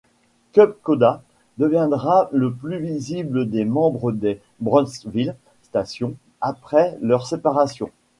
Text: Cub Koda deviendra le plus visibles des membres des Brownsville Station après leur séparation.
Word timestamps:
Cub 0.53 0.77
Koda 0.81 1.21
deviendra 1.59 2.27
le 2.31 2.51
plus 2.51 2.79
visibles 2.79 3.47
des 3.47 3.65
membres 3.65 4.11
des 4.11 4.41
Brownsville 4.59 5.35
Station 5.61 6.15
après 6.41 6.97
leur 7.03 7.27
séparation. 7.27 7.91